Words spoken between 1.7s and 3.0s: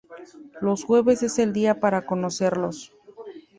para conocerlos.